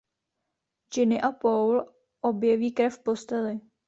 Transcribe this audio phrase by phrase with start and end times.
[0.93, 1.85] Ginny a Paul
[2.21, 3.59] objeví krev v posteli.